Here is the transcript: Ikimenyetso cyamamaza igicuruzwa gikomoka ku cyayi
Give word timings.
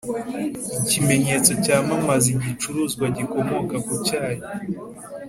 Ikimenyetso 0.81 1.51
cyamamaza 1.63 2.27
igicuruzwa 2.35 3.05
gikomoka 3.17 3.75
ku 3.85 3.93
cyayi 4.07 4.41